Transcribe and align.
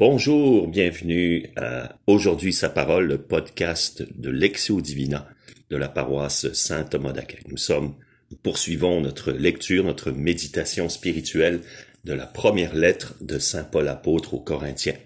Bonjour, 0.00 0.66
bienvenue 0.66 1.50
à 1.56 1.94
Aujourd'hui 2.06 2.54
sa 2.54 2.70
parole, 2.70 3.06
le 3.06 3.18
podcast 3.18 4.02
de 4.18 4.30
Lexio 4.30 4.80
Divina 4.80 5.28
de 5.68 5.76
la 5.76 5.90
paroisse 5.90 6.50
Saint-Thomas 6.54 7.12
d'Aquin. 7.12 7.36
Nous 7.50 7.58
sommes, 7.58 7.92
nous 8.30 8.38
poursuivons 8.38 9.02
notre 9.02 9.30
lecture, 9.30 9.84
notre 9.84 10.10
méditation 10.10 10.88
spirituelle 10.88 11.60
de 12.04 12.14
la 12.14 12.24
première 12.24 12.74
lettre 12.74 13.14
de 13.20 13.38
Saint 13.38 13.62
Paul 13.62 13.88
apôtre 13.88 14.32
aux 14.32 14.40
Corinthiens. 14.40 14.96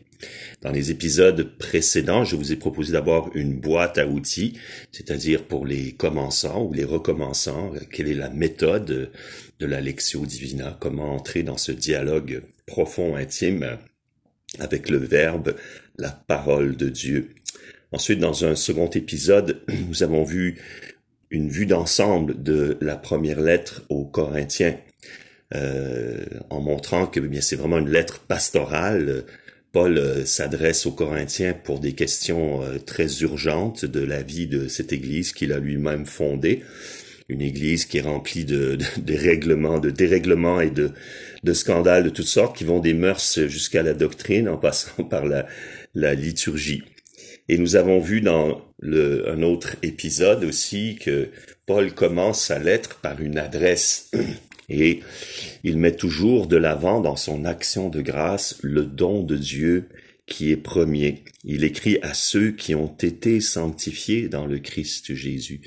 Dans 0.62 0.70
les 0.70 0.92
épisodes 0.92 1.42
précédents, 1.58 2.24
je 2.24 2.36
vous 2.36 2.52
ai 2.52 2.56
proposé 2.56 2.92
d'abord 2.92 3.32
une 3.34 3.58
boîte 3.58 3.98
à 3.98 4.06
outils, 4.06 4.60
c'est-à-dire 4.92 5.42
pour 5.42 5.66
les 5.66 5.90
commençants 5.90 6.62
ou 6.62 6.72
les 6.72 6.84
recommençants, 6.84 7.72
quelle 7.90 8.06
est 8.06 8.14
la 8.14 8.30
méthode 8.30 9.10
de 9.58 9.66
la 9.66 9.80
Lectio 9.80 10.24
Divina, 10.24 10.78
comment 10.78 11.16
entrer 11.16 11.42
dans 11.42 11.58
ce 11.58 11.72
dialogue 11.72 12.44
profond, 12.64 13.16
intime 13.16 13.76
avec 14.60 14.88
le 14.90 14.98
Verbe, 14.98 15.54
la 15.98 16.10
parole 16.10 16.76
de 16.76 16.88
Dieu. 16.88 17.30
Ensuite, 17.92 18.18
dans 18.18 18.44
un 18.44 18.54
second 18.54 18.90
épisode, 18.90 19.62
nous 19.88 20.02
avons 20.02 20.24
vu 20.24 20.58
une 21.30 21.48
vue 21.48 21.66
d'ensemble 21.66 22.42
de 22.42 22.76
la 22.80 22.96
première 22.96 23.40
lettre 23.40 23.82
aux 23.88 24.04
Corinthiens, 24.04 24.76
euh, 25.54 26.24
en 26.50 26.60
montrant 26.60 27.06
que 27.06 27.20
eh 27.20 27.28
bien 27.28 27.40
c'est 27.40 27.56
vraiment 27.56 27.78
une 27.78 27.90
lettre 27.90 28.20
pastorale. 28.20 29.24
Paul 29.72 29.98
euh, 29.98 30.24
s'adresse 30.24 30.86
aux 30.86 30.92
Corinthiens 30.92 31.52
pour 31.52 31.80
des 31.80 31.94
questions 31.94 32.62
euh, 32.62 32.78
très 32.78 33.22
urgentes 33.22 33.84
de 33.84 34.00
la 34.00 34.22
vie 34.22 34.46
de 34.46 34.68
cette 34.68 34.92
Église 34.92 35.32
qu'il 35.32 35.52
a 35.52 35.58
lui-même 35.58 36.06
fondée 36.06 36.62
une 37.28 37.40
église 37.40 37.86
qui 37.86 37.98
est 37.98 38.02
remplie 38.02 38.44
de, 38.44 38.78
de, 38.98 39.14
règlements, 39.14 39.78
de 39.78 39.90
dérèglements 39.90 40.60
et 40.60 40.70
de, 40.70 40.90
de 41.42 41.52
scandales 41.52 42.04
de 42.04 42.10
toutes 42.10 42.26
sortes 42.26 42.56
qui 42.56 42.64
vont 42.64 42.80
des 42.80 42.94
mœurs 42.94 43.46
jusqu'à 43.46 43.82
la 43.82 43.94
doctrine 43.94 44.48
en 44.48 44.56
passant 44.56 45.04
par 45.10 45.24
la, 45.24 45.46
la 45.94 46.14
liturgie. 46.14 46.82
Et 47.48 47.58
nous 47.58 47.76
avons 47.76 47.98
vu 47.98 48.20
dans 48.20 48.62
le, 48.78 49.30
un 49.30 49.42
autre 49.42 49.76
épisode 49.82 50.44
aussi 50.44 50.98
que 51.00 51.28
Paul 51.66 51.92
commence 51.92 52.40
sa 52.40 52.58
lettre 52.58 52.98
par 53.00 53.20
une 53.20 53.38
adresse 53.38 54.10
et 54.68 55.00
il 55.62 55.78
met 55.78 55.92
toujours 55.92 56.46
de 56.46 56.56
l'avant 56.56 57.00
dans 57.00 57.16
son 57.16 57.44
action 57.44 57.88
de 57.88 58.00
grâce 58.00 58.58
le 58.62 58.84
don 58.84 59.22
de 59.22 59.36
Dieu 59.36 59.88
qui 60.26 60.50
est 60.50 60.56
premier. 60.56 61.22
Il 61.44 61.64
écrit 61.64 61.98
à 62.02 62.14
ceux 62.14 62.52
qui 62.52 62.74
ont 62.74 62.94
été 62.96 63.40
sanctifiés 63.40 64.28
dans 64.28 64.46
le 64.46 64.58
Christ 64.58 65.14
Jésus. 65.14 65.60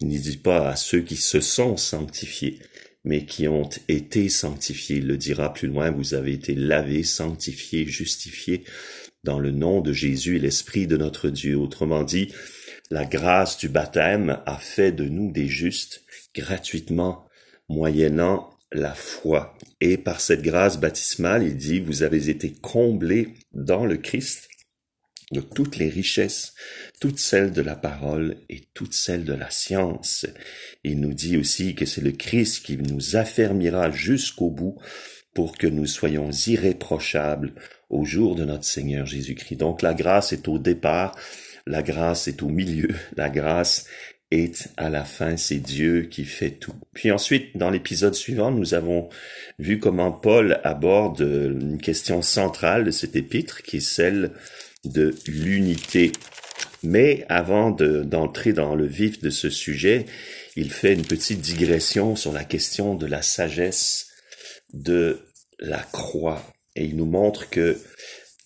Il 0.00 0.08
ne 0.08 0.18
dit 0.18 0.38
pas 0.38 0.70
à 0.70 0.76
ceux 0.76 1.00
qui 1.00 1.16
se 1.16 1.40
sont 1.40 1.76
sanctifiés, 1.76 2.58
mais 3.04 3.24
qui 3.24 3.48
ont 3.48 3.68
été 3.88 4.28
sanctifiés. 4.28 4.96
Il 4.96 5.06
le 5.06 5.16
dira 5.16 5.52
plus 5.52 5.68
loin, 5.68 5.90
vous 5.90 6.14
avez 6.14 6.32
été 6.32 6.54
lavés, 6.54 7.02
sanctifiés, 7.02 7.86
justifiés 7.86 8.64
dans 9.24 9.38
le 9.38 9.50
nom 9.50 9.80
de 9.80 9.92
Jésus 9.92 10.36
et 10.36 10.40
l'Esprit 10.40 10.86
de 10.86 10.96
notre 10.96 11.28
Dieu. 11.28 11.56
Autrement 11.56 12.02
dit, 12.02 12.32
la 12.90 13.04
grâce 13.04 13.58
du 13.58 13.68
baptême 13.68 14.40
a 14.46 14.56
fait 14.56 14.92
de 14.92 15.04
nous 15.04 15.30
des 15.30 15.48
justes 15.48 16.04
gratuitement, 16.34 17.26
moyennant 17.68 18.57
la 18.72 18.94
foi. 18.94 19.56
Et 19.80 19.96
par 19.96 20.20
cette 20.20 20.42
grâce 20.42 20.78
baptismale, 20.78 21.44
il 21.44 21.56
dit, 21.56 21.80
vous 21.80 22.02
avez 22.02 22.28
été 22.28 22.52
comblés 22.52 23.34
dans 23.52 23.86
le 23.86 23.96
Christ 23.96 24.48
de 25.32 25.40
toutes 25.40 25.76
les 25.76 25.88
richesses, 25.88 26.54
toutes 27.00 27.18
celles 27.18 27.52
de 27.52 27.60
la 27.60 27.76
parole 27.76 28.36
et 28.48 28.62
toutes 28.74 28.94
celles 28.94 29.24
de 29.24 29.34
la 29.34 29.50
science. 29.50 30.26
Il 30.84 31.00
nous 31.00 31.12
dit 31.12 31.36
aussi 31.36 31.74
que 31.74 31.84
c'est 31.84 32.00
le 32.00 32.12
Christ 32.12 32.64
qui 32.64 32.78
nous 32.78 33.16
affermira 33.16 33.90
jusqu'au 33.90 34.50
bout 34.50 34.80
pour 35.34 35.58
que 35.58 35.66
nous 35.66 35.86
soyons 35.86 36.30
irréprochables 36.30 37.52
au 37.90 38.04
jour 38.04 38.36
de 38.36 38.44
notre 38.44 38.64
Seigneur 38.64 39.06
Jésus-Christ. 39.06 39.56
Donc 39.56 39.82
la 39.82 39.94
grâce 39.94 40.32
est 40.32 40.48
au 40.48 40.58
départ, 40.58 41.16
la 41.66 41.82
grâce 41.82 42.26
est 42.28 42.42
au 42.42 42.48
milieu, 42.48 42.88
la 43.16 43.28
grâce 43.28 43.84
et 44.30 44.52
à 44.76 44.90
la 44.90 45.04
fin, 45.04 45.36
c'est 45.38 45.58
Dieu 45.58 46.02
qui 46.02 46.24
fait 46.24 46.50
tout. 46.50 46.74
Puis 46.92 47.10
ensuite, 47.10 47.56
dans 47.56 47.70
l'épisode 47.70 48.14
suivant, 48.14 48.50
nous 48.50 48.74
avons 48.74 49.08
vu 49.58 49.78
comment 49.78 50.12
Paul 50.12 50.60
aborde 50.64 51.20
une 51.20 51.80
question 51.80 52.20
centrale 52.20 52.84
de 52.84 52.90
cet 52.90 53.16
épître, 53.16 53.62
qui 53.62 53.78
est 53.78 53.80
celle 53.80 54.32
de 54.84 55.14
l'unité. 55.26 56.12
Mais 56.82 57.24
avant 57.28 57.70
d'entrer 57.70 58.52
dans 58.52 58.74
le 58.74 58.86
vif 58.86 59.20
de 59.20 59.30
ce 59.30 59.48
sujet, 59.48 60.04
il 60.56 60.70
fait 60.70 60.92
une 60.92 61.06
petite 61.06 61.40
digression 61.40 62.14
sur 62.14 62.32
la 62.32 62.44
question 62.44 62.94
de 62.94 63.06
la 63.06 63.22
sagesse 63.22 64.08
de 64.74 65.20
la 65.58 65.78
croix. 65.78 66.44
Et 66.76 66.84
il 66.84 66.96
nous 66.96 67.06
montre 67.06 67.48
que 67.48 67.78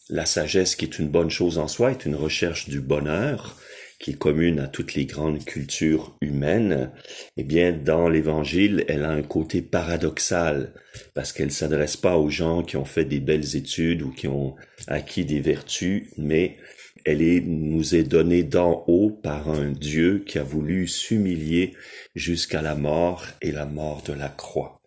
la 0.09 0.27
sagesse, 0.27 0.77
qui 0.77 0.85
est 0.85 0.99
une 0.99 1.09
bonne 1.09 1.31
chose 1.31 1.59
en 1.59 1.67
soi, 1.67 1.91
est 1.91 2.07
une 2.07 2.15
recherche 2.15 2.69
du 2.69 2.81
bonheur, 2.81 3.59
qui 4.03 4.11
est 4.11 4.19
commune 4.19 4.59
à 4.59 4.67
toutes 4.67 4.95
les 4.95 5.07
grandes 5.07 5.45
cultures 5.45 6.15
humaines, 6.21 6.91
eh 7.37 7.45
bien, 7.45 7.73
dans 7.73 8.09
l'évangile, 8.09 8.85
elle 8.89 9.05
a 9.05 9.11
un 9.11 9.23
côté 9.23 9.63
paradoxal, 9.63 10.73
parce 11.15 11.33
qu'elle 11.33 11.53
s'adresse 11.53 11.97
pas 11.97 12.19
aux 12.19 12.29
gens 12.29 12.65
qui 12.65 12.77
ont 12.77 12.85
fait 12.85 13.05
des 13.05 13.21
belles 13.21 13.55
études 13.55 14.03
ou 14.03 14.11
qui 14.11 14.27
ont 14.27 14.57
acquis 14.89 15.25
des 15.25 15.39
vertus, 15.39 16.09
mais 16.19 16.57
elle 17.05 17.23
nous 17.47 17.95
est 17.95 18.03
donnée 18.03 18.43
d'en 18.43 18.85
haut 18.89 19.11
par 19.11 19.49
un 19.49 19.71
Dieu 19.71 20.25
qui 20.27 20.39
a 20.39 20.43
voulu 20.43 20.89
s'humilier 20.89 21.75
jusqu'à 22.17 22.61
la 22.61 22.75
mort 22.75 23.25
et 23.41 23.53
la 23.53 23.67
mort 23.67 24.03
de 24.03 24.13
la 24.13 24.29
croix. 24.29 24.81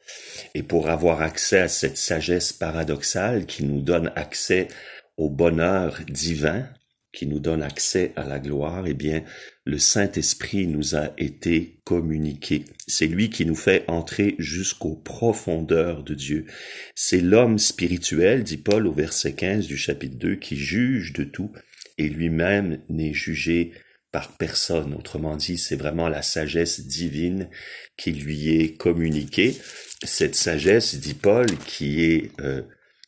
Et 0.54 0.62
pour 0.64 0.90
avoir 0.90 1.22
accès 1.22 1.60
à 1.60 1.68
cette 1.70 1.98
sagesse 1.98 2.52
paradoxale 2.52 3.46
qui 3.46 3.64
nous 3.64 3.82
donne 3.82 4.12
accès 4.16 4.68
au 5.16 5.30
bonheur 5.30 6.00
divin, 6.10 6.68
qui 7.16 7.26
nous 7.26 7.40
donne 7.40 7.64
accès 7.64 8.12
à 8.16 8.26
la 8.26 8.40
gloire, 8.40 8.86
eh 8.86 8.94
bien, 8.94 9.24
le 9.64 9.80
Saint-Esprit 9.80 10.68
nous 10.68 10.96
a 10.96 11.12
été 11.18 11.80
communiqué. 11.84 12.66
C'est 12.88 13.08
lui 13.08 13.32
qui 13.32 13.46
nous 13.46 13.56
fait 13.56 13.84
entrer 13.88 14.36
jusqu'aux 14.38 14.96
profondeurs 14.96 16.04
de 16.04 16.14
Dieu. 16.14 16.46
C'est 16.94 17.22
l'homme 17.22 17.58
spirituel, 17.58 18.44
dit 18.44 18.58
Paul 18.58 18.86
au 18.86 18.92
verset 18.92 19.34
15 19.34 19.66
du 19.66 19.78
chapitre 19.78 20.18
2, 20.18 20.36
qui 20.36 20.58
juge 20.58 21.14
de 21.14 21.24
tout 21.24 21.52
et 21.98 22.10
lui-même 22.10 22.80
n'est 22.90 23.14
jugé 23.14 23.72
par 24.12 24.38
personne. 24.38 24.94
Autrement 24.94 25.36
dit, 25.36 25.58
c'est 25.58 25.76
vraiment 25.76 26.10
la 26.10 26.22
sagesse 26.22 26.82
divine 26.82 27.50
qui 27.98 28.12
lui 28.12 28.56
est 28.56 28.76
communiquée. 28.76 29.56
Cette 30.04 30.36
sagesse, 30.36 30.96
dit 30.96 31.14
Paul, 31.14 31.48
qui 31.66 32.04
est 32.04 32.32
euh, 32.42 32.62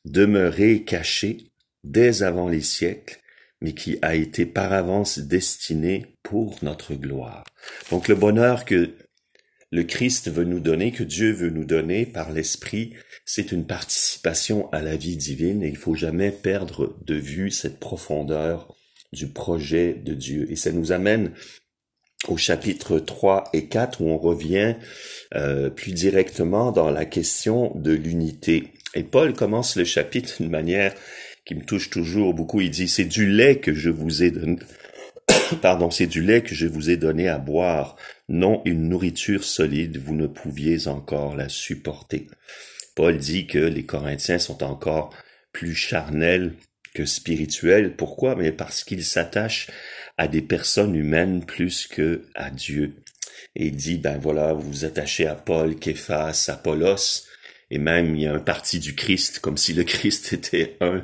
demeurée 0.06 0.84
cachée 0.84 1.38
dès 1.84 2.24
avant 2.24 2.50
les 2.50 2.62
siècles 2.62 3.20
mais 3.62 3.74
qui 3.74 3.98
a 4.02 4.16
été 4.16 4.46
par 4.46 4.74
avance 4.74 5.20
destiné 5.20 6.06
pour 6.24 6.58
notre 6.62 6.94
gloire. 6.94 7.44
Donc 7.92 8.08
le 8.08 8.16
bonheur 8.16 8.66
que 8.66 8.92
le 9.72 9.84
Christ 9.84 10.32
veut 10.32 10.46
nous 10.46 10.60
donner, 10.60 10.92
que 10.92 11.04
Dieu 11.04 11.32
veut 11.32 11.50
nous 11.50 11.66
donner 11.66 12.06
par 12.06 12.32
l'Esprit, 12.32 12.94
c'est 13.26 13.52
une 13.52 13.68
participation 13.68 14.72
à 14.72 14.82
la 14.82 14.96
vie 14.96 15.18
divine 15.18 15.62
et 15.62 15.68
il 15.68 15.76
faut 15.76 15.96
jamais 15.96 16.32
perdre 16.32 16.96
de 17.06 17.16
vue 17.16 17.52
cette 17.52 17.80
profondeur 17.80 18.74
du 19.12 19.28
projet 19.28 19.94
de 19.94 20.14
Dieu. 20.14 20.48
Et 20.50 20.56
ça 20.56 20.72
nous 20.72 20.92
amène 20.92 21.34
au 22.28 22.38
chapitre 22.38 23.00
3 23.00 23.50
et 23.54 23.66
4 23.66 24.02
où 24.02 24.08
on 24.08 24.18
revient 24.18 24.76
euh, 25.36 25.70
plus 25.70 25.92
directement 25.92 26.72
dans 26.72 26.90
la 26.90 27.06
question 27.06 27.72
de 27.76 27.92
l'unité. 27.92 28.72
Et 28.96 29.04
Paul 29.04 29.34
commence 29.34 29.76
le 29.76 29.86
chapitre 29.86 30.38
d'une 30.38 30.50
manière 30.50 30.94
qui 31.48 31.56
me 31.56 31.64
touche 31.64 31.90
toujours 31.90 32.34
beaucoup. 32.34 32.62
Il 32.62 32.70
dit, 32.70 32.90
c'est 32.90 33.06
du 33.06 33.26
lait 33.26 33.60
que 33.60 33.74
je 33.74 33.90
vous 33.90 34.22
ai 34.22 34.32
donné. 34.32 34.58
Pardon, 35.62 35.90
c'est 35.90 36.06
du 36.06 36.22
lait 36.22 36.44
que 36.44 36.54
je 36.54 36.68
vous 36.68 36.90
ai 36.90 36.98
donné 36.98 37.30
à 37.30 37.38
boire, 37.38 37.96
non 38.28 38.62
une 38.66 38.90
nourriture 38.90 39.44
solide, 39.44 39.98
vous 39.98 40.14
ne 40.14 40.28
pouviez 40.28 40.88
encore 40.88 41.36
la 41.36 41.48
supporter. 41.48 42.28
Paul 42.96 43.18
dit 43.18 43.48
que 43.48 43.60
les 43.60 43.86
Corinthiens 43.86 44.40
sont 44.40 44.62
encore 44.64 45.14
plus 45.54 45.74
charnels 45.74 46.54
que 46.94 47.06
spirituels. 47.06 47.96
Pourquoi? 47.96 48.36
Mais 48.36 48.52
parce 48.52 48.84
qu'ils 48.84 49.06
s'attachent 49.06 49.68
à 50.18 50.28
des 50.28 50.42
personnes 50.42 50.96
humaines 50.96 51.46
plus 51.46 51.88
que 51.88 52.26
à 52.36 52.50
Dieu. 52.50 52.96
Et 53.56 53.68
il 53.68 53.76
dit, 53.76 53.98
ben 53.98 54.18
voilà, 54.18 54.54
vous 54.54 54.70
vous 54.70 54.86
attachez 54.86 55.28
à 55.28 55.36
Paul, 55.36 55.76
Képhas, 55.78 56.50
Apollos, 56.52 57.27
et 57.70 57.78
même 57.78 58.16
il 58.16 58.22
y 58.22 58.28
a 58.28 58.34
un 58.34 58.40
parti 58.40 58.80
du 58.80 58.96
Christ, 58.96 59.40
comme 59.40 59.58
si 59.58 59.74
le 59.74 59.84
Christ 59.84 60.34
était 60.34 60.78
un, 60.82 61.04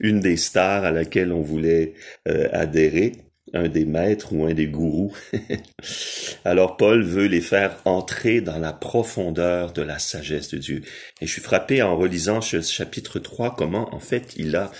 une 0.00 0.20
des 0.20 0.36
stars 0.36 0.84
à 0.84 0.90
laquelle 0.90 1.32
on 1.32 1.42
voulait 1.42 1.94
euh, 2.26 2.48
adhérer, 2.52 3.12
un 3.54 3.68
des 3.68 3.84
maîtres 3.84 4.32
ou 4.32 4.44
un 4.44 4.54
des 4.54 4.66
gourous. 4.66 5.16
Alors 6.44 6.76
Paul 6.76 7.02
veut 7.02 7.26
les 7.26 7.40
faire 7.40 7.80
entrer 7.84 8.40
dans 8.40 8.58
la 8.58 8.72
profondeur 8.72 9.72
de 9.72 9.82
la 9.82 9.98
sagesse 9.98 10.48
de 10.48 10.58
Dieu. 10.58 10.82
Et 11.20 11.26
je 11.26 11.32
suis 11.32 11.40
frappé 11.40 11.80
en 11.82 11.96
relisant 11.96 12.40
ce 12.40 12.60
chapitre 12.60 13.18
3 13.18 13.56
comment 13.56 13.94
en 13.94 14.00
fait 14.00 14.34
il 14.36 14.54
a 14.56 14.70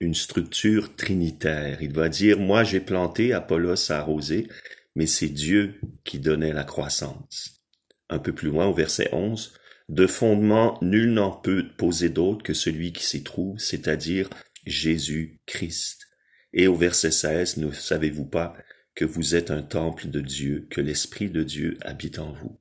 une 0.00 0.14
structure 0.14 0.94
trinitaire. 0.94 1.78
Il 1.80 1.92
va 1.92 2.08
dire, 2.08 2.38
moi 2.38 2.62
j'ai 2.64 2.80
planté, 2.80 3.32
Apollos 3.32 3.90
a 3.90 3.96
arrosé, 3.96 4.48
mais 4.94 5.06
c'est 5.06 5.28
Dieu 5.28 5.80
qui 6.04 6.18
donnait 6.18 6.52
la 6.52 6.64
croissance. 6.64 7.60
Un 8.08 8.18
peu 8.18 8.32
plus 8.32 8.50
loin 8.50 8.66
au 8.66 8.74
verset 8.74 9.08
11, 9.12 9.54
de 9.88 10.06
fondement, 10.06 10.78
nul 10.82 11.12
n'en 11.12 11.30
peut 11.30 11.66
poser 11.76 12.08
d'autre 12.08 12.42
que 12.42 12.54
celui 12.54 12.92
qui 12.92 13.04
s'y 13.04 13.22
trouve, 13.22 13.58
c'est-à-dire 13.58 14.28
Jésus-Christ. 14.66 16.08
Et 16.52 16.66
au 16.66 16.74
verset 16.74 17.10
16, 17.10 17.56
ne 17.58 17.72
savez-vous 17.72 18.26
pas 18.26 18.56
que 18.94 19.04
vous 19.04 19.34
êtes 19.34 19.50
un 19.50 19.62
temple 19.62 20.08
de 20.08 20.20
Dieu, 20.20 20.66
que 20.70 20.80
l'Esprit 20.80 21.30
de 21.30 21.42
Dieu 21.42 21.78
habite 21.82 22.18
en 22.18 22.32
vous? 22.32 22.58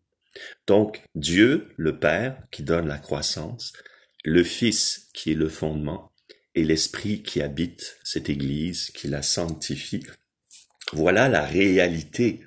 Donc 0.67 1.01
Dieu, 1.15 1.69
le 1.77 1.99
Père, 1.99 2.41
qui 2.51 2.63
donne 2.63 2.87
la 2.87 2.97
croissance, 2.97 3.73
le 4.23 4.43
Fils 4.43 5.09
qui 5.13 5.31
est 5.31 5.35
le 5.35 5.49
fondement, 5.49 6.11
et 6.55 6.63
l'Esprit 6.63 7.21
qui 7.21 7.41
habite 7.41 7.97
cette 8.03 8.29
Église, 8.29 8.91
qui 8.91 9.07
la 9.07 9.21
sanctifie. 9.21 10.05
Voilà 10.93 11.29
la 11.29 11.45
réalité 11.45 12.41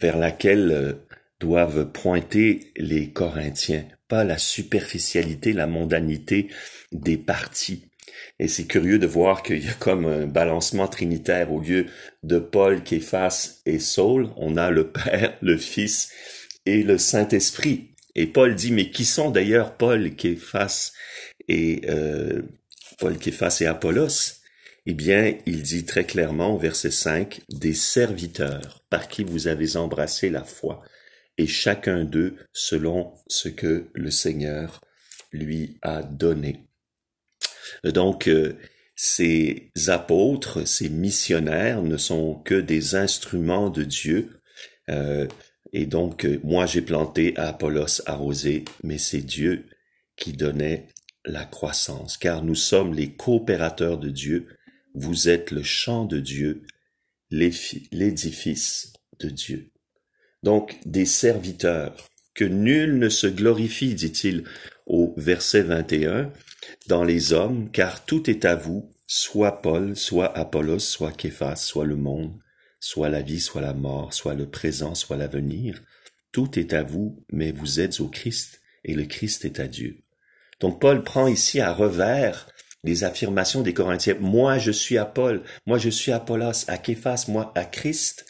vers 0.00 0.18
laquelle 0.18 0.70
euh, 0.72 0.92
doivent 1.40 1.90
pointer 1.92 2.72
les 2.76 3.12
Corinthiens, 3.12 3.86
pas 4.08 4.24
la 4.24 4.38
superficialité, 4.38 5.52
la 5.52 5.66
mondanité 5.66 6.48
des 6.92 7.16
parties. 7.16 7.84
Et 8.38 8.48
c'est 8.48 8.66
curieux 8.66 8.98
de 8.98 9.06
voir 9.06 9.42
qu'il 9.42 9.64
y 9.64 9.68
a 9.68 9.74
comme 9.74 10.06
un 10.06 10.26
balancement 10.26 10.88
trinitaire 10.88 11.52
au 11.52 11.60
lieu 11.60 11.86
de 12.22 12.38
Paul, 12.38 12.82
Képhas 12.82 13.60
et 13.66 13.78
Saul, 13.78 14.28
on 14.36 14.56
a 14.56 14.70
le 14.70 14.88
Père, 14.90 15.36
le 15.40 15.56
Fils 15.56 16.10
et 16.66 16.82
le 16.82 16.98
Saint-Esprit. 16.98 17.88
Et 18.14 18.26
Paul 18.26 18.54
dit, 18.54 18.72
mais 18.72 18.90
qui 18.90 19.04
sont 19.04 19.30
d'ailleurs 19.30 19.76
Paul, 19.76 20.14
Képhas 20.14 20.92
et 21.48 21.82
euh, 21.88 22.42
Paul, 22.98 23.16
et 23.60 23.66
Apollos? 23.66 24.36
Eh 24.86 24.94
bien, 24.94 25.34
il 25.46 25.62
dit 25.62 25.84
très 25.84 26.04
clairement 26.04 26.54
au 26.54 26.58
verset 26.58 26.92
5, 26.92 27.40
des 27.48 27.74
serviteurs 27.74 28.84
par 28.88 29.08
qui 29.08 29.24
vous 29.24 29.48
avez 29.48 29.76
embrassé 29.76 30.30
la 30.30 30.44
foi, 30.44 30.82
et 31.38 31.46
chacun 31.46 32.04
d'eux 32.04 32.36
selon 32.52 33.12
ce 33.28 33.48
que 33.48 33.88
le 33.94 34.10
Seigneur 34.10 34.80
lui 35.32 35.78
a 35.82 36.02
donné. 36.02 36.66
Donc, 37.84 38.28
euh, 38.28 38.56
ces 38.94 39.70
apôtres, 39.88 40.66
ces 40.66 40.88
missionnaires 40.88 41.82
ne 41.82 41.98
sont 41.98 42.34
que 42.34 42.54
des 42.54 42.94
instruments 42.94 43.68
de 43.68 43.82
Dieu. 43.82 44.40
Euh, 44.88 45.26
et 45.72 45.84
donc, 45.84 46.24
euh, 46.24 46.40
moi 46.42 46.64
j'ai 46.64 46.80
planté, 46.80 47.36
Apollos 47.36 48.00
arrosé, 48.06 48.64
mais 48.82 48.98
c'est 48.98 49.20
Dieu 49.20 49.66
qui 50.16 50.32
donnait 50.32 50.86
la 51.26 51.44
croissance, 51.44 52.16
car 52.16 52.42
nous 52.42 52.54
sommes 52.54 52.94
les 52.94 53.12
coopérateurs 53.12 53.98
de 53.98 54.08
Dieu, 54.08 54.46
vous 54.94 55.28
êtes 55.28 55.50
le 55.50 55.62
champ 55.62 56.06
de 56.06 56.20
Dieu, 56.20 56.62
l'édifice 57.30 58.92
de 59.18 59.28
Dieu. 59.28 59.72
Donc, 60.46 60.76
des 60.86 61.06
serviteurs, 61.06 62.08
que 62.32 62.44
nul 62.44 63.00
ne 63.00 63.08
se 63.08 63.26
glorifie, 63.26 63.96
dit-il 63.96 64.44
au 64.86 65.12
verset 65.16 65.62
21, 65.62 66.30
dans 66.86 67.02
les 67.02 67.32
hommes, 67.32 67.68
car 67.72 68.04
tout 68.04 68.30
est 68.30 68.44
à 68.44 68.54
vous, 68.54 68.88
soit 69.08 69.60
Paul, 69.60 69.96
soit 69.96 70.38
Apollos, 70.38 70.78
soit 70.78 71.10
Képhas, 71.10 71.56
soit 71.56 71.84
le 71.84 71.96
monde, 71.96 72.38
soit 72.78 73.08
la 73.08 73.22
vie, 73.22 73.40
soit 73.40 73.60
la 73.60 73.74
mort, 73.74 74.14
soit 74.14 74.34
le 74.34 74.48
présent, 74.48 74.94
soit 74.94 75.16
l'avenir. 75.16 75.82
Tout 76.30 76.60
est 76.60 76.74
à 76.74 76.84
vous, 76.84 77.24
mais 77.32 77.50
vous 77.50 77.80
êtes 77.80 77.98
au 77.98 78.06
Christ, 78.06 78.60
et 78.84 78.94
le 78.94 79.06
Christ 79.06 79.44
est 79.44 79.58
à 79.58 79.66
Dieu. 79.66 79.96
Donc 80.60 80.80
Paul 80.80 81.02
prend 81.02 81.26
ici 81.26 81.58
à 81.58 81.72
revers 81.72 82.46
les 82.84 83.02
affirmations 83.02 83.62
des 83.62 83.74
Corinthiens. 83.74 84.14
Moi, 84.20 84.58
je 84.58 84.70
suis 84.70 84.96
à 84.96 85.06
Paul, 85.06 85.42
moi, 85.66 85.78
je 85.78 85.90
suis 85.90 86.12
à 86.12 86.18
Apollos, 86.18 86.68
à 86.68 86.78
Képhas, 86.78 87.24
moi, 87.26 87.50
à 87.56 87.64
Christ. 87.64 88.26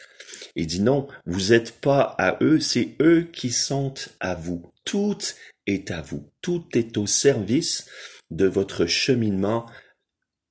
Il 0.57 0.67
dit 0.67 0.81
non, 0.81 1.07
vous 1.27 1.51
n'êtes 1.51 1.81
pas 1.81 2.15
à 2.19 2.39
eux, 2.43 2.59
c'est 2.61 2.97
eux 3.01 3.29
qui 3.31 3.51
sont 3.51 3.95
à 4.21 4.35
vous. 4.35 4.73
Tout 4.85 5.19
est 5.67 5.91
à 5.91 6.01
vous. 6.01 6.31
Tout 6.41 6.65
est 6.73 6.97
au 6.97 7.07
service 7.07 7.87
de 8.31 8.47
votre 8.47 8.87
cheminement 8.87 9.67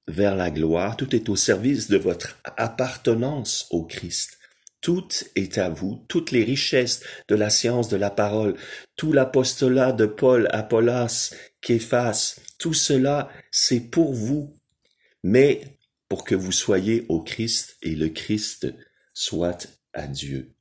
vers 0.07 0.35
la 0.35 0.51
gloire, 0.51 0.95
tout 0.95 1.15
est 1.15 1.29
au 1.29 1.35
service 1.35 1.89
de 1.89 1.97
votre 1.97 2.37
appartenance 2.43 3.67
au 3.71 3.83
Christ. 3.83 4.37
Tout 4.81 5.07
est 5.35 5.57
à 5.57 5.69
vous, 5.69 6.05
toutes 6.07 6.29
les 6.29 6.43
richesses 6.43 7.01
de 7.27 7.33
la 7.33 7.49
science 7.49 7.89
de 7.89 7.97
la 7.97 8.11
parole, 8.11 8.55
tout 8.95 9.11
l'apostolat 9.11 9.91
de 9.91 10.05
Paul, 10.05 10.47
Apollos, 10.51 11.33
Képhas, 11.61 12.39
tout 12.59 12.75
cela, 12.75 13.29
c'est 13.49 13.79
pour 13.79 14.13
vous, 14.13 14.55
mais 15.23 15.63
pour 16.07 16.23
que 16.23 16.35
vous 16.35 16.51
soyez 16.51 17.05
au 17.09 17.23
Christ 17.23 17.77
et 17.81 17.95
le 17.95 18.09
Christ 18.09 18.67
soit 19.15 19.67
à 19.95 20.07
Dieu. 20.07 20.51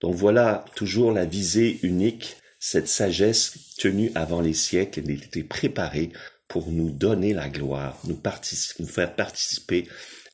Donc 0.00 0.14
voilà 0.14 0.64
toujours 0.74 1.12
la 1.12 1.26
visée 1.26 1.80
unique, 1.82 2.36
cette 2.58 2.88
sagesse 2.88 3.74
tenue 3.78 4.10
avant 4.14 4.40
les 4.40 4.54
siècles, 4.54 5.00
elle 5.04 5.10
était 5.10 5.42
préparée 5.42 6.10
pour 6.48 6.70
nous 6.70 6.90
donner 6.90 7.32
la 7.34 7.48
gloire, 7.48 7.98
nous, 8.06 8.18
nous 8.78 8.86
faire 8.86 9.14
participer 9.14 9.86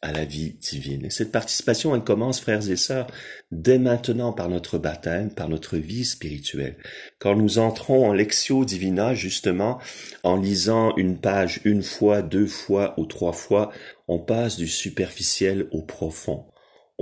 à 0.03 0.13
la 0.13 0.25
vie 0.25 0.55
divine. 0.55 1.05
Et 1.05 1.11
cette 1.11 1.33
participation, 1.33 1.95
elle 1.95 2.05
commence, 2.05 2.41
frères 2.41 2.71
et 2.71 2.77
sœurs, 2.77 3.07
dès 3.51 3.79
maintenant 3.79 4.33
par 4.33 4.49
notre 4.49 4.79
baptême, 4.79 5.31
par 5.31 5.49
notre 5.49 5.77
vie 5.77 6.05
spirituelle. 6.05 6.77
Quand 7.19 7.37
nous 7.37 7.59
entrons 7.59 8.09
en 8.09 8.13
Lectio 8.13 8.65
Divina, 8.65 9.15
justement, 9.15 9.79
en 10.23 10.37
lisant 10.37 10.97
une 10.97 11.21
page 11.21 11.61
une 11.65 11.83
fois, 11.83 12.23
deux 12.23 12.47
fois 12.47 12.95
ou 12.97 13.05
trois 13.05 13.33
fois, 13.33 13.73
on 14.09 14.19
passe 14.19 14.57
du 14.57 14.69
superficiel 14.69 15.69
au 15.71 15.83
profond. 15.83 16.47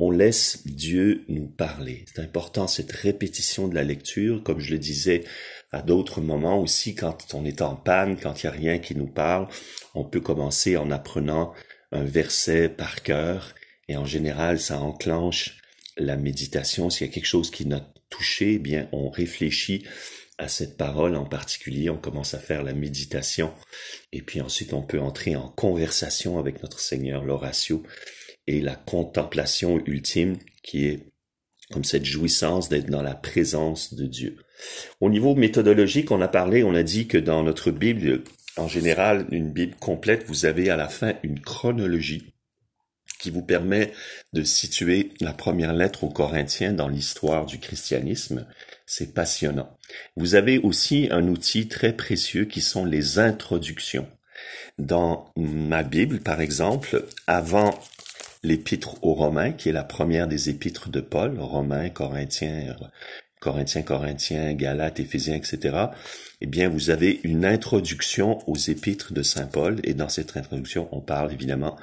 On 0.00 0.12
laisse 0.12 0.64
Dieu 0.64 1.24
nous 1.26 1.48
parler. 1.48 2.04
C'est 2.06 2.22
important 2.22 2.68
cette 2.68 2.92
répétition 2.92 3.66
de 3.66 3.74
la 3.74 3.82
lecture, 3.82 4.44
comme 4.44 4.60
je 4.60 4.70
le 4.70 4.78
disais 4.78 5.24
à 5.72 5.82
d'autres 5.82 6.20
moments 6.20 6.60
aussi, 6.60 6.94
quand 6.94 7.34
on 7.34 7.44
est 7.44 7.62
en 7.62 7.74
panne, 7.74 8.16
quand 8.16 8.40
il 8.40 8.46
n'y 8.46 8.50
a 8.50 8.56
rien 8.56 8.78
qui 8.78 8.94
nous 8.94 9.08
parle, 9.08 9.48
on 9.96 10.04
peut 10.04 10.20
commencer 10.20 10.76
en 10.76 10.92
apprenant 10.92 11.52
un 11.90 12.04
verset 12.04 12.68
par 12.68 13.02
cœur 13.02 13.56
et 13.88 13.96
en 13.96 14.04
général, 14.04 14.60
ça 14.60 14.78
enclenche 14.78 15.56
la 15.96 16.16
méditation. 16.16 16.90
S'il 16.90 17.08
y 17.08 17.10
a 17.10 17.12
quelque 17.12 17.26
chose 17.26 17.50
qui 17.50 17.66
n'a 17.66 17.84
touché, 18.08 18.52
eh 18.52 18.58
bien, 18.60 18.88
on 18.92 19.10
réfléchit 19.10 19.84
à 20.38 20.46
cette 20.46 20.76
parole 20.76 21.16
en 21.16 21.24
particulier, 21.24 21.90
on 21.90 21.98
commence 21.98 22.34
à 22.34 22.38
faire 22.38 22.62
la 22.62 22.72
méditation 22.72 23.52
et 24.12 24.22
puis 24.22 24.40
ensuite 24.40 24.72
on 24.72 24.82
peut 24.82 25.00
entrer 25.00 25.34
en 25.34 25.48
conversation 25.48 26.38
avec 26.38 26.62
notre 26.62 26.78
Seigneur, 26.78 27.24
l'oratio 27.24 27.82
et 28.48 28.62
la 28.62 28.74
contemplation 28.74 29.80
ultime 29.86 30.38
qui 30.62 30.86
est 30.86 31.00
comme 31.70 31.84
cette 31.84 32.06
jouissance 32.06 32.70
d'être 32.70 32.88
dans 32.88 33.02
la 33.02 33.14
présence 33.14 33.92
de 33.92 34.06
Dieu. 34.06 34.36
Au 35.00 35.10
niveau 35.10 35.34
méthodologique, 35.34 36.10
on 36.10 36.22
a 36.22 36.28
parlé, 36.28 36.64
on 36.64 36.74
a 36.74 36.82
dit 36.82 37.06
que 37.06 37.18
dans 37.18 37.42
notre 37.42 37.70
Bible, 37.70 38.22
en 38.56 38.66
général, 38.66 39.26
une 39.30 39.52
Bible 39.52 39.76
complète, 39.78 40.24
vous 40.26 40.46
avez 40.46 40.70
à 40.70 40.76
la 40.76 40.88
fin 40.88 41.14
une 41.22 41.40
chronologie 41.40 42.32
qui 43.20 43.30
vous 43.30 43.42
permet 43.42 43.92
de 44.32 44.42
situer 44.44 45.12
la 45.20 45.34
première 45.34 45.75
lettre 45.75 46.04
aux 46.04 46.08
Corinthiens 46.08 46.73
dans 46.73 46.88
l'histoire 46.88 47.44
du 47.44 47.58
christianisme. 47.58 48.46
C'est 48.87 49.12
passionnant. 49.12 49.76
Vous 50.16 50.37
avez 50.37 50.58
aussi 50.58 51.08
un 51.11 51.28
outil 51.28 51.68
très 51.68 51.92
précieux 51.92 52.46
qui 52.46 52.62
sont 52.62 52.87
les 52.87 53.18
introductions. 53.18 54.08
Dans 54.78 55.32
ma 55.37 55.82
Bible, 55.82 56.20
par 56.20 56.40
exemple, 56.40 57.04
avant 57.26 57.78
l'épître 58.42 59.02
aux 59.02 59.14
Romains, 59.14 59.52
qui 59.52 59.68
est 59.68 59.73
la 59.73 59.85
première 59.85 60.28
des 60.28 60.50
épîtres 60.50 60.88
de 60.88 61.00
Paul, 61.00 61.38
Romains, 61.38 61.88
Corinthiens, 61.90 62.76
Corinthiens, 63.40 63.83
Corinthiens, 63.83 64.52
Galates, 64.54 65.00
Éphésiens, 65.00 65.37
etc., 65.37 65.76
eh 66.40 66.47
bien, 66.47 66.68
vous 66.68 66.90
avez 66.90 67.21
une 67.25 67.45
introduction 67.45 68.38
aux 68.49 68.57
épîtres 68.57 69.12
de 69.12 69.23
Saint 69.23 69.47
Paul, 69.47 69.80
et 69.85 69.95
dans 69.95 70.09
cette 70.09 70.37
introduction, 70.37 70.88
on 70.92 71.00
parle 71.00 71.33
évidemment 71.33 71.76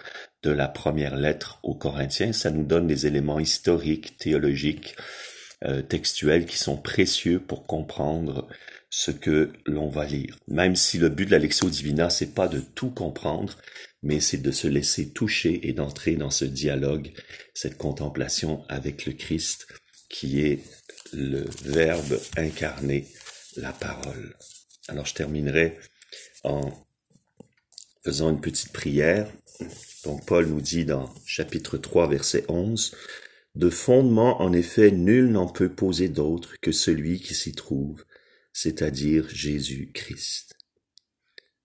de 0.43 0.51
la 0.51 0.67
première 0.67 1.15
lettre 1.15 1.59
aux 1.63 1.75
Corinthiens. 1.75 2.31
Ça 2.31 2.51
nous 2.51 2.63
donne 2.63 2.87
des 2.87 3.05
éléments 3.05 3.39
historiques, 3.39 4.17
théologiques, 4.17 4.95
euh, 5.63 5.81
textuels 5.81 6.45
qui 6.45 6.57
sont 6.57 6.77
précieux 6.77 7.39
pour 7.39 7.65
comprendre 7.65 8.47
ce 8.89 9.11
que 9.11 9.51
l'on 9.65 9.89
va 9.89 10.05
lire. 10.05 10.37
Même 10.47 10.75
si 10.75 10.97
le 10.97 11.09
but 11.09 11.25
de 11.25 11.31
la 11.31 11.39
Lectio 11.39 11.69
Divina, 11.69 12.09
c'est 12.09 12.33
pas 12.33 12.47
de 12.47 12.59
tout 12.59 12.89
comprendre, 12.89 13.57
mais 14.03 14.19
c'est 14.19 14.37
de 14.37 14.51
se 14.51 14.67
laisser 14.67 15.09
toucher 15.09 15.67
et 15.67 15.73
d'entrer 15.73 16.15
dans 16.15 16.29
ce 16.29 16.45
dialogue, 16.45 17.11
cette 17.53 17.77
contemplation 17.77 18.63
avec 18.69 19.05
le 19.05 19.13
Christ, 19.13 19.67
qui 20.09 20.41
est 20.41 20.59
le 21.13 21.45
Verbe 21.63 22.19
incarné, 22.37 23.07
la 23.57 23.71
parole. 23.71 24.35
Alors 24.87 25.05
je 25.05 25.13
terminerai 25.13 25.77
en 26.43 26.71
faisant 28.03 28.29
une 28.29 28.41
petite 28.41 28.71
prière. 28.71 29.31
Donc 30.03 30.25
Paul 30.25 30.45
nous 30.47 30.61
dit 30.61 30.85
dans 30.85 31.13
chapitre 31.25 31.77
3 31.77 32.07
verset 32.07 32.45
11, 32.47 32.95
De 33.55 33.69
fondement 33.69 34.41
en 34.41 34.51
effet 34.53 34.91
nul 34.91 35.31
n'en 35.31 35.47
peut 35.47 35.69
poser 35.69 36.09
d'autre 36.09 36.55
que 36.61 36.71
celui 36.71 37.19
qui 37.19 37.33
s'y 37.33 37.53
trouve, 37.53 38.03
c'est-à-dire 38.53 39.27
Jésus-Christ. 39.29 40.57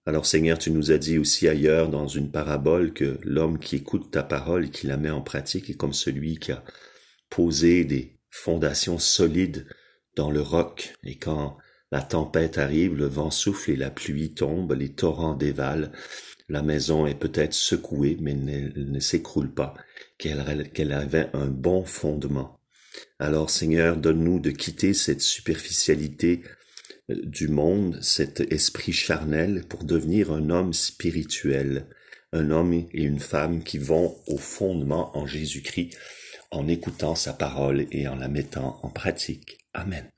Alors 0.06 0.26
Seigneur, 0.26 0.58
tu 0.58 0.70
nous 0.70 0.92
as 0.92 0.98
dit 0.98 1.18
aussi 1.18 1.48
ailleurs 1.48 1.88
dans 1.88 2.08
une 2.08 2.30
parabole 2.30 2.92
que 2.92 3.18
l'homme 3.22 3.58
qui 3.58 3.76
écoute 3.76 4.10
ta 4.10 4.22
parole 4.22 4.66
et 4.66 4.70
qui 4.70 4.86
la 4.86 4.96
met 4.96 5.10
en 5.10 5.20
pratique 5.20 5.68
est 5.70 5.76
comme 5.76 5.92
celui 5.92 6.38
qui 6.38 6.52
a 6.52 6.64
posé 7.28 7.84
des 7.84 8.20
fondation 8.30 8.98
solide 8.98 9.66
dans 10.16 10.30
le 10.30 10.40
roc, 10.40 10.94
et 11.04 11.18
quand 11.18 11.58
la 11.92 12.02
tempête 12.02 12.58
arrive, 12.58 12.94
le 12.94 13.06
vent 13.06 13.30
souffle 13.30 13.72
et 13.72 13.76
la 13.76 13.90
pluie 13.90 14.32
tombe, 14.32 14.72
les 14.72 14.92
torrents 14.92 15.34
dévalent, 15.34 15.90
la 16.50 16.62
maison 16.62 17.06
est 17.06 17.14
peut-être 17.14 17.54
secouée, 17.54 18.16
mais 18.20 18.34
ne, 18.34 18.68
ne 18.76 19.00
s'écroule 19.00 19.52
pas, 19.54 19.74
qu'elle 20.18 20.92
avait 20.92 21.30
un 21.32 21.46
bon 21.46 21.84
fondement. 21.84 22.58
Alors 23.20 23.50
Seigneur, 23.50 23.96
donne-nous 23.96 24.40
de 24.40 24.50
quitter 24.50 24.92
cette 24.92 25.20
superficialité 25.20 26.42
euh, 27.10 27.14
du 27.24 27.46
monde, 27.46 27.98
cet 28.02 28.40
esprit 28.52 28.92
charnel, 28.92 29.64
pour 29.68 29.84
devenir 29.84 30.32
un 30.32 30.50
homme 30.50 30.72
spirituel, 30.72 31.86
un 32.32 32.50
homme 32.50 32.72
et 32.72 32.88
une 32.92 33.20
femme 33.20 33.62
qui 33.62 33.78
vont 33.78 34.16
au 34.26 34.36
fondement 34.36 35.16
en 35.16 35.26
Jésus-Christ, 35.26 35.96
en 36.50 36.66
écoutant 36.66 37.14
sa 37.14 37.32
parole 37.32 37.86
et 37.92 38.08
en 38.08 38.16
la 38.16 38.28
mettant 38.28 38.80
en 38.82 38.90
pratique. 38.90 39.58
Amen. 39.72 40.10